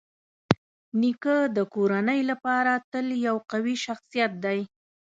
[1.01, 4.59] نیکه د کورنۍ لپاره تل یو قوي شخصيت دی.